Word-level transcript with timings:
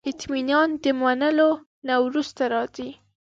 اطمینان 0.09 0.69
د 0.83 0.85
منلو 1.01 1.51
نه 1.87 1.95
وروسته 2.05 2.43
راځي. 2.53 2.89